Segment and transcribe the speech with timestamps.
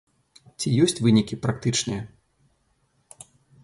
[0.59, 2.01] Ці ёсць вынікі практычныя?